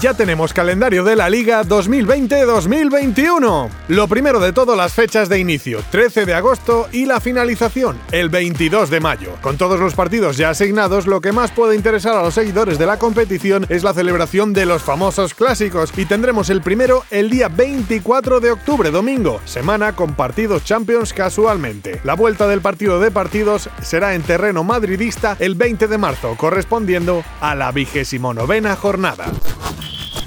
Ya 0.00 0.14
tenemos 0.14 0.52
calendario 0.52 1.02
de 1.02 1.16
la 1.16 1.28
Liga 1.28 1.64
2020-2021. 1.64 3.68
Lo 3.88 4.06
primero 4.06 4.38
de 4.38 4.52
todo, 4.52 4.76
las 4.76 4.92
fechas 4.92 5.28
de 5.28 5.40
inicio, 5.40 5.82
13 5.90 6.24
de 6.24 6.34
agosto 6.34 6.86
y 6.92 7.04
la 7.04 7.20
finalización, 7.20 7.98
el 8.12 8.28
22 8.28 8.90
de 8.90 9.00
mayo. 9.00 9.32
Con 9.42 9.56
todos 9.56 9.80
los 9.80 9.94
partidos 9.94 10.36
ya 10.36 10.50
asignados, 10.50 11.08
lo 11.08 11.20
que 11.20 11.32
más 11.32 11.50
puede 11.50 11.74
interesar 11.74 12.14
a 12.14 12.22
los 12.22 12.34
seguidores 12.34 12.78
de 12.78 12.86
la 12.86 13.00
competición 13.00 13.66
es 13.70 13.82
la 13.82 13.92
celebración 13.92 14.52
de 14.52 14.66
los 14.66 14.84
famosos 14.84 15.34
clásicos 15.34 15.92
y 15.96 16.04
tendremos 16.04 16.48
el 16.48 16.62
primero 16.62 17.02
el 17.10 17.28
día 17.28 17.48
24 17.48 18.38
de 18.38 18.52
octubre, 18.52 18.92
domingo, 18.92 19.40
semana 19.46 19.96
con 19.96 20.14
partidos 20.14 20.62
Champions 20.62 21.12
casualmente. 21.12 22.00
La 22.04 22.14
vuelta 22.14 22.46
del 22.46 22.60
partido 22.60 23.00
de 23.00 23.10
partidos 23.10 23.68
será 23.82 24.14
en 24.14 24.22
terreno 24.22 24.62
madridista 24.62 25.36
el 25.40 25.56
20 25.56 25.88
de 25.88 25.98
marzo, 25.98 26.36
correspondiendo 26.36 27.24
a 27.40 27.56
la 27.56 27.72
vigésimo 27.72 28.32
novena 28.32 28.76
jornada. 28.76 29.32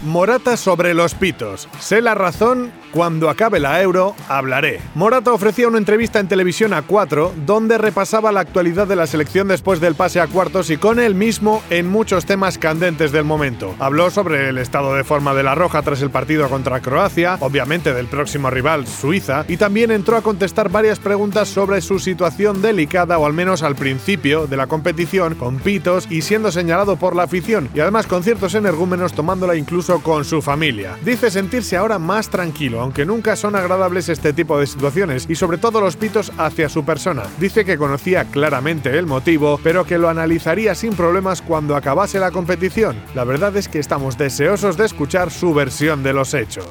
Morata 0.04 0.58
sobre 0.58 0.96
los 0.96 1.14
pitos. 1.14 1.70
Sé 1.80 2.02
la 2.02 2.16
razón 2.16 2.72
cuando 2.92 3.30
acabe 3.30 3.60
la 3.60 3.82
Euro, 3.82 4.16
hablaré. 4.28 4.82
Morata 4.96 5.32
ofrecía 5.32 5.68
una 5.68 5.78
entrevista 5.78 6.20
en 6.20 6.28
televisión 6.28 6.74
a 6.74 6.82
4 6.82 7.34
donde 7.46 7.78
repasaba 7.78 8.32
la 8.32 8.42
actualidad 8.42 8.88
de 8.88 8.96
la 8.96 9.08
selección 9.08 9.48
después 9.48 9.80
del 9.80 9.96
pase 9.96 10.20
a 10.20 10.28
cuartos 10.28 10.70
y 10.70 10.78
con 10.78 11.00
él 11.00 11.16
mismo 11.16 11.64
en 11.70 11.88
muchos 11.88 12.26
temas 12.26 12.58
candentes 12.58 13.12
del 13.12 13.24
momento. 13.24 13.76
Habló 13.80 14.12
sobre 14.12 14.50
el 14.50 14.58
estado 14.58 14.94
de 14.96 15.04
forma 15.04 15.34
de 15.34 15.44
la 15.44 15.56
Roja 15.56 15.82
tras 15.82 16.02
el 16.02 16.10
partido 16.10 16.50
contra 16.50 16.82
Croacia, 16.82 17.38
obviamente 17.40 17.94
del 17.94 18.08
próximo 18.08 18.50
rival 18.50 18.88
Suiza, 18.88 19.46
y 19.48 19.58
también 19.58 19.92
entró 19.92 20.18
a 20.18 20.22
contestar 20.22 20.70
varias 20.70 21.00
preguntas 21.00 21.48
sobre 21.48 21.82
su 21.82 22.00
situación 22.00 22.62
delicada 22.62 23.18
o 23.18 23.26
al 23.26 23.34
menos 23.34 23.64
al 23.64 23.76
principio 23.76 24.48
de 24.48 24.58
la 24.58 24.68
competición 24.68 25.36
con 25.36 25.60
pitos 25.60 26.08
y 26.10 26.22
siendo 26.22 26.52
señalado 26.52 26.98
por 26.98 27.16
la 27.16 27.24
afición 27.24 27.70
y 27.74 27.80
además 27.80 28.08
con 28.08 28.24
ciertos 28.24 28.56
energúmenos 28.56 29.14
tomándola 29.14 29.56
incluso 29.56 30.02
con 30.02 30.26
su 30.26 30.42
familia. 30.42 30.98
Dice 31.04 31.32
sentirse 31.32 31.78
ahora 31.78 32.00
más 32.00 32.30
tranquilo 32.30 32.81
aunque 32.82 33.06
nunca 33.06 33.36
son 33.36 33.56
agradables 33.56 34.10
este 34.10 34.34
tipo 34.34 34.60
de 34.60 34.68
situaciones 34.68 35.26
y 35.30 35.36
sobre 35.36 35.58
todo 35.58 35.82
los 35.82 35.96
pitos 35.96 36.32
hacia 36.38 36.70
su 36.70 36.84
persona. 36.84 37.24
Dice 37.40 37.66
que 37.66 37.78
conocía 37.78 38.26
claramente 38.26 38.98
el 38.98 39.06
motivo, 39.06 39.60
pero 39.64 39.86
que 39.86 39.98
lo 39.98 40.10
analizaría 40.10 40.76
sin 40.76 40.94
problemas 40.94 41.42
cuando 41.42 41.76
acabase 41.76 42.20
la 42.20 42.32
competición. 42.32 42.98
La 43.16 43.24
verdad 43.24 43.56
es 43.58 43.68
que 43.68 43.80
estamos 43.80 44.18
deseosos 44.18 44.78
de 44.78 44.86
escuchar 44.86 45.32
su 45.32 45.54
versión 45.54 46.04
de 46.04 46.14
los 46.14 46.34
hechos. 46.34 46.66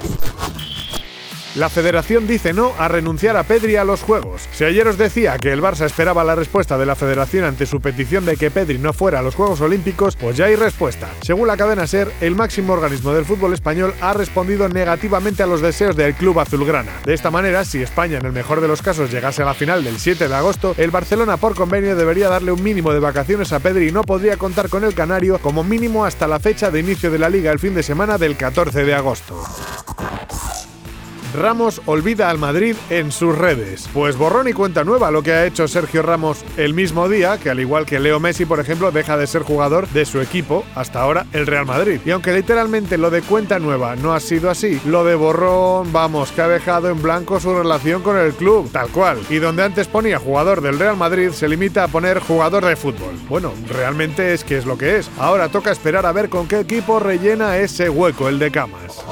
La 1.57 1.69
federación 1.69 2.29
dice 2.29 2.53
no 2.53 2.75
a 2.79 2.87
renunciar 2.87 3.37
a 3.37 3.43
Pedri 3.43 3.75
a 3.75 3.83
los 3.83 4.03
Juegos. 4.03 4.49
Si 4.53 4.63
ayer 4.63 4.87
os 4.87 4.97
decía 4.97 5.37
que 5.37 5.53
el 5.53 5.61
Barça 5.61 5.85
esperaba 5.85 6.23
la 6.23 6.37
respuesta 6.37 6.79
de 6.79 6.87
la 6.87 6.95
federación 6.95 7.45
ante 7.45 7.67
su 7.67 7.81
petición 7.81 8.25
de 8.25 8.37
que 8.37 8.53
Pedri 8.53 8.79
no 8.79 8.93
fuera 8.93 9.19
a 9.19 9.23
los 9.23 9.35
Juegos 9.35 9.61
Olímpicos, 9.61 10.15
pues 10.15 10.37
ya 10.37 10.45
hay 10.45 10.55
respuesta. 10.55 11.09
Según 11.23 11.49
la 11.49 11.57
cadena 11.57 11.89
SER, 11.89 12.13
el 12.21 12.37
máximo 12.37 12.73
organismo 12.73 13.13
del 13.13 13.25
fútbol 13.25 13.53
español 13.53 13.95
ha 14.01 14.13
respondido 14.13 14.69
negativamente 14.69 15.43
a 15.43 15.49
los 15.49 15.61
deseos 15.61 15.97
del 15.97 16.15
club 16.15 16.39
azulgrana. 16.39 16.93
De 17.05 17.15
esta 17.15 17.33
manera, 17.33 17.65
si 17.65 17.83
España 17.83 18.19
en 18.19 18.27
el 18.27 18.33
mejor 18.33 18.61
de 18.61 18.69
los 18.69 18.81
casos 18.81 19.11
llegase 19.11 19.43
a 19.43 19.47
la 19.47 19.55
final 19.55 19.83
del 19.83 19.99
7 19.99 20.29
de 20.29 20.35
agosto, 20.37 20.77
el 20.79 20.93
Barcelona 20.93 21.37
por 21.37 21.57
convenio 21.57 21.97
debería 21.97 22.29
darle 22.29 22.53
un 22.53 22.63
mínimo 22.63 22.93
de 22.93 23.01
vacaciones 23.01 23.53
a 23.53 23.59
Pedri 23.59 23.89
y 23.89 23.93
no 23.93 24.03
podría 24.03 24.37
contar 24.37 24.69
con 24.69 24.85
el 24.85 24.95
Canario 24.95 25.41
como 25.41 25.65
mínimo 25.65 26.05
hasta 26.05 26.29
la 26.29 26.39
fecha 26.39 26.71
de 26.71 26.79
inicio 26.79 27.11
de 27.11 27.19
la 27.19 27.29
liga 27.29 27.51
el 27.51 27.59
fin 27.59 27.75
de 27.75 27.83
semana 27.83 28.19
del 28.19 28.37
14 28.37 28.85
de 28.85 28.95
agosto. 28.95 29.43
Ramos 31.35 31.81
olvida 31.87 32.29
al 32.29 32.39
Madrid 32.39 32.75
en 32.91 33.13
sus 33.13 33.37
redes. 33.37 33.89
Pues 33.93 34.17
borrón 34.17 34.49
y 34.49 34.53
cuenta 34.53 34.85
nueva 34.85 35.11
lo 35.11 35.23
que 35.23 35.33
ha 35.33 35.47
hecho 35.47 35.69
Sergio 35.69 36.03
Ramos 36.03 36.45
el 36.57 36.75
mismo 36.75 37.09
día, 37.09 37.39
que 37.39 37.51
al 37.51 37.61
igual 37.61 37.87
que 37.87 38.01
Leo 38.01 38.19
Messi, 38.19 38.45
por 38.45 38.59
ejemplo, 38.59 38.91
deja 38.91 39.17
de 39.17 39.27
ser 39.27 39.43
jugador 39.43 39.89
de 39.89 40.05
su 40.05 40.21
equipo, 40.21 40.65
hasta 40.75 41.01
ahora 41.01 41.27
el 41.33 41.47
Real 41.47 41.67
Madrid. 41.67 42.01
Y 42.05 42.11
aunque 42.11 42.33
literalmente 42.33 42.99
lo 42.99 43.11
de 43.11 43.23
cuenta 43.23 43.59
nueva 43.59 43.97
no 43.97 44.13
ha 44.13 44.21
sido 44.21 44.51
así, 44.51 44.81
lo 44.85 45.05
de 45.05 45.15
borrón, 45.15 45.93
vamos, 45.93 46.33
que 46.33 46.43
ha 46.43 46.49
dejado 46.49 46.89
en 46.89 47.01
blanco 47.01 47.39
su 47.39 47.55
relación 47.55 48.03
con 48.03 48.17
el 48.17 48.33
club, 48.33 48.71
tal 48.73 48.89
cual. 48.89 49.19
Y 49.31 49.37
donde 49.37 49.63
antes 49.63 49.87
ponía 49.87 50.19
jugador 50.19 50.61
del 50.61 50.79
Real 50.79 50.97
Madrid, 50.97 51.31
se 51.31 51.49
limita 51.49 51.85
a 51.85 51.89
poner 51.89 52.19
jugador 52.19 52.65
de 52.65 52.77
fútbol. 52.77 53.15
Bueno, 53.29 53.53
realmente 53.69 54.35
es 54.35 54.45
que 54.45 54.59
es 54.59 54.67
lo 54.67 54.77
que 54.77 54.99
es. 54.99 55.11
Ahora 55.19 55.49
toca 55.49 55.71
esperar 55.71 56.07
a 56.07 56.13
ver 56.13 56.29
con 56.29 56.49
qué 56.49 56.61
equipo 56.61 56.99
rellena 56.99 57.57
ese 57.59 57.89
hueco, 57.89 58.29
el 58.29 58.39
de 58.39 58.51
Camas 58.51 59.05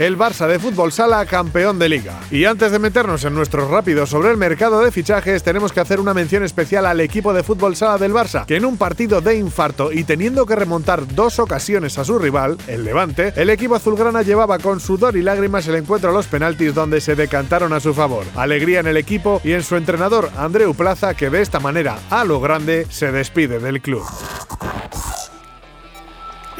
el 0.00 0.16
Barça 0.16 0.46
de 0.46 0.58
Fútbol 0.58 0.92
Sala 0.92 1.26
campeón 1.26 1.78
de 1.78 1.90
liga. 1.90 2.18
Y 2.30 2.46
antes 2.46 2.72
de 2.72 2.78
meternos 2.78 3.22
en 3.24 3.34
nuestros 3.34 3.70
rápidos 3.70 4.08
sobre 4.08 4.30
el 4.30 4.38
mercado 4.38 4.80
de 4.80 4.90
fichajes, 4.90 5.42
tenemos 5.42 5.72
que 5.74 5.80
hacer 5.80 6.00
una 6.00 6.14
mención 6.14 6.42
especial 6.42 6.86
al 6.86 7.00
equipo 7.00 7.34
de 7.34 7.42
Fútbol 7.42 7.76
Sala 7.76 7.98
del 7.98 8.14
Barça, 8.14 8.46
que 8.46 8.56
en 8.56 8.64
un 8.64 8.78
partido 8.78 9.20
de 9.20 9.36
infarto 9.36 9.92
y 9.92 10.04
teniendo 10.04 10.46
que 10.46 10.56
remontar 10.56 11.06
dos 11.14 11.38
ocasiones 11.38 11.98
a 11.98 12.06
su 12.06 12.18
rival, 12.18 12.56
el 12.66 12.82
Levante, 12.82 13.34
el 13.36 13.50
equipo 13.50 13.74
azulgrana 13.74 14.22
llevaba 14.22 14.58
con 14.58 14.80
sudor 14.80 15.18
y 15.18 15.22
lágrimas 15.22 15.68
el 15.68 15.74
encuentro 15.74 16.08
a 16.08 16.14
los 16.14 16.28
penaltis 16.28 16.74
donde 16.74 17.02
se 17.02 17.14
decantaron 17.14 17.74
a 17.74 17.80
su 17.80 17.92
favor. 17.92 18.24
Alegría 18.36 18.80
en 18.80 18.86
el 18.86 18.96
equipo 18.96 19.42
y 19.44 19.52
en 19.52 19.62
su 19.62 19.76
entrenador 19.76 20.30
Andreu 20.38 20.72
Plaza, 20.72 21.12
que 21.12 21.28
de 21.28 21.42
esta 21.42 21.60
manera, 21.60 21.98
a 22.08 22.24
lo 22.24 22.40
grande, 22.40 22.86
se 22.88 23.12
despide 23.12 23.58
del 23.58 23.82
club. 23.82 24.06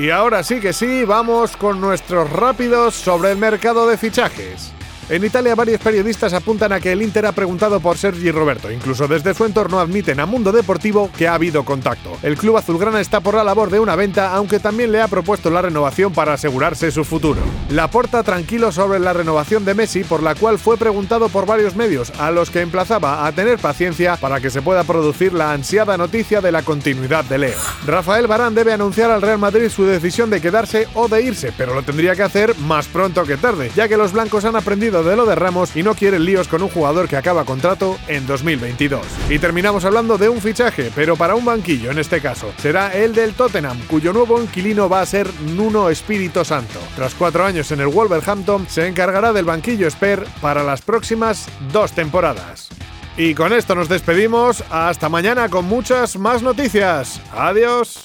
Y 0.01 0.09
ahora 0.09 0.43
sí 0.43 0.61
que 0.61 0.73
sí, 0.73 1.05
vamos 1.05 1.59
con 1.59 1.79
nuestros 1.79 2.31
rápidos 2.33 2.95
sobre 2.95 3.33
el 3.33 3.37
mercado 3.37 3.87
de 3.87 3.99
fichajes. 3.99 4.73
En 5.09 5.25
Italia 5.25 5.55
varios 5.55 5.81
periodistas 5.81 6.33
apuntan 6.33 6.73
a 6.73 6.81
que 6.81 6.93
el 6.93 7.03
Inter 7.03 7.27
ha 7.27 7.33
preguntado 7.33 7.81
por 7.81 7.99
Sergi 7.99 8.31
Roberto. 8.31 8.71
Incluso 8.71 9.09
desde 9.09 9.35
su 9.35 9.45
entorno 9.45 9.81
admiten 9.81 10.21
a 10.21 10.27
Mundo 10.27 10.53
Deportivo 10.53 11.11
que 11.17 11.27
ha 11.27 11.35
habido 11.35 11.65
contacto. 11.65 12.17
El 12.23 12.37
club 12.37 12.57
azulgrana 12.57 13.01
está 13.01 13.21
por 13.21 13.35
la 13.35 13.45
labor 13.45 13.71
de 13.71 13.81
una 13.81 13.97
venta, 13.97 14.35
aunque 14.35 14.61
también 14.61 14.93
le 14.93 15.01
ha 15.01 15.09
propuesto 15.09 15.51
la 15.51 15.63
renovación 15.63 16.13
para 16.13 16.35
asegurarse 16.35 16.91
su 16.91 17.05
futuro. 17.05 17.41
La 17.71 17.91
porta 17.91 18.23
tranquilo 18.23 18.73
sobre 18.73 18.99
la 18.99 19.13
renovación 19.13 19.65
de 19.65 19.75
Messi, 19.75 20.05
por 20.05 20.23
la 20.23 20.35
cual 20.35 20.59
fue 20.59 20.77
preguntado 20.77 21.29
por 21.29 21.47
varios 21.47 21.75
medios, 21.75 22.13
a 22.19 22.31
los 22.31 22.51
que 22.51 22.61
emplazaba 22.61 23.27
a 23.27 23.33
tener 23.33 23.59
paciencia 23.59 24.17
para 24.17 24.41
que 24.41 24.51
se 24.51 24.63
pueda 24.63 24.85
producir 24.85 25.33
la 25.33 25.53
ansiada 25.53 25.97
noticia 25.97 26.41
de 26.41 26.53
la 26.53 26.63
continuidad 26.63 27.25
de 27.25 27.39
Leo. 27.39 27.59
Rafael 27.87 28.27
Barán 28.27 28.55
debe 28.55 28.73
anunciar 28.73 29.11
al 29.11 29.23
Real 29.23 29.39
Madrid 29.39 29.69
su 29.69 29.85
decisión 29.85 30.31
de 30.31 30.41
quedarse 30.41 30.89
o 30.95 31.09
de 31.09 31.23
irse, 31.23 31.53
pero 31.57 31.75
lo 31.75 31.83
tendría 31.83 32.15
que 32.15 32.23
hacer 32.23 32.57
más 32.59 32.87
pronto 32.87 33.25
que 33.25 33.37
tarde, 33.37 33.71
ya 33.75 33.89
que 33.89 33.97
los 33.97 34.13
blancos 34.13 34.45
han 34.45 34.57
aprendido 34.57 35.00
de 35.03 35.17
lo 35.17 35.27
de 35.27 35.35
Ramos 35.35 35.77
y 35.77 35.83
no 35.83 35.95
quieren 35.95 36.25
líos 36.25 36.49
con 36.49 36.63
un 36.63 36.69
jugador 36.69 37.09
que 37.09 37.17
acaba 37.17 37.45
contrato 37.45 37.99
en 38.09 38.27
2022. 38.27 39.05
Y 39.29 39.39
terminamos 39.39 39.85
hablando 39.85 40.19
de 40.19 40.29
un 40.29 40.41
fichaje, 40.41 40.91
pero 40.95 41.17
para 41.17 41.35
un 41.35 41.45
banquillo 41.45 41.91
en 41.91 41.99
este 41.99 42.21
caso. 42.21 42.53
Será 42.59 42.95
el 42.95 43.15
del 43.15 43.35
Tottenham, 43.35 43.79
cuyo 43.87 44.13
nuevo 44.13 44.41
inquilino 44.41 44.89
va 44.89 45.01
a 45.01 45.07
ser 45.07 45.33
Nuno 45.41 45.91
Espíritu 45.91 46.45
Santo. 46.45 46.79
Tras 46.97 47.15
cuatro 47.15 47.45
años 47.45 47.71
en 47.73 47.81
el 47.81 47.89
Wolverhampton, 47.89 48.67
se 48.69 48.87
encargará 48.87 49.33
del 49.33 49.45
banquillo 49.45 49.91
Sper 49.91 50.27
para 50.41 50.63
las 50.63 50.83
próximas 50.83 51.49
dos 51.73 51.93
temporadas. 51.93 52.69
Y 53.17 53.35
con 53.35 53.53
esto 53.53 53.75
nos 53.75 53.89
despedimos. 53.89 54.65
Hasta 54.71 55.09
mañana 55.09 55.49
con 55.49 55.67
muchas 55.67 56.17
más 56.17 56.43
noticias. 56.43 57.21
Adiós. 57.33 58.05